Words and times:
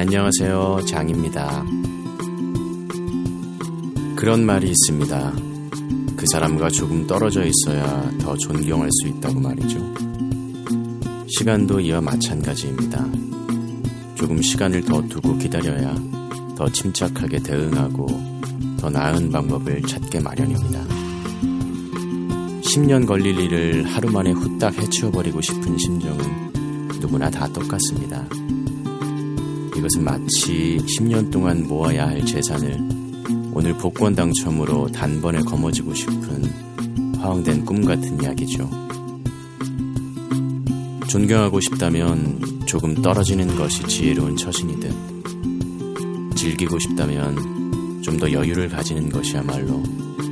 안녕하세요. 0.00 0.80
장입니다. 0.88 1.62
그런 4.16 4.46
말이 4.46 4.70
있습니다. 4.70 5.32
그 6.16 6.24
사람과 6.32 6.70
조금 6.70 7.06
떨어져 7.06 7.44
있어야 7.44 8.10
더 8.18 8.34
존경할 8.34 8.88
수 8.90 9.08
있다고 9.08 9.40
말이죠. 9.40 9.78
시간도 11.28 11.80
이와 11.80 12.00
마찬가지입니다. 12.00 13.06
조금 14.14 14.40
시간을 14.40 14.86
더 14.86 15.02
두고 15.02 15.36
기다려야 15.36 15.94
더 16.56 16.66
침착하게 16.72 17.40
대응하고 17.40 18.06
더 18.80 18.88
나은 18.88 19.30
방법을 19.30 19.82
찾게 19.82 20.20
마련입니다. 20.20 20.82
10년 22.62 23.06
걸릴 23.06 23.38
일을 23.38 23.84
하루 23.84 24.10
만에 24.10 24.30
후딱 24.30 24.78
해치워버리고 24.78 25.42
싶은 25.42 25.76
심정은 25.76 26.52
누구나 27.00 27.30
다 27.30 27.46
똑같습니다. 27.48 28.24
이것은 29.76 30.04
마치 30.04 30.78
10년 30.80 31.30
동안 31.30 31.66
모아야 31.66 32.08
할 32.08 32.24
재산을 32.24 32.76
오늘 33.52 33.72
복권 33.74 34.14
당첨으로 34.14 34.88
단번에 34.88 35.40
거머쥐고 35.40 35.94
싶은 35.94 36.44
허황된 37.18 37.64
꿈 37.64 37.84
같은 37.84 38.20
이야기죠. 38.22 38.68
존경하고 41.08 41.60
싶다면 41.60 42.40
조금 42.66 42.94
떨어지는 42.94 43.56
것이 43.56 43.82
지혜로운 43.86 44.36
처신이듯 44.36 44.92
즐기고 46.36 46.78
싶다면 46.78 47.60
좀 48.02 48.18
더 48.20 48.30
여유를 48.30 48.68
가지는 48.68 49.08
것이야말로 49.08 49.82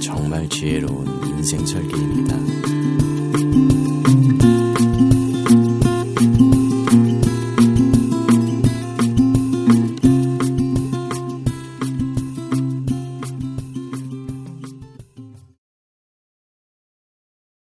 정말 0.00 0.48
지혜로운 0.48 1.06
인생 1.26 1.64
설계입니다. 1.66 2.61